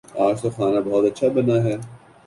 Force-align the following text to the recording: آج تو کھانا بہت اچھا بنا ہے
آج 0.23 0.35
تو 0.41 0.49
کھانا 0.55 0.79
بہت 0.87 1.03
اچھا 1.09 1.27
بنا 1.35 1.57
ہے 1.63 1.75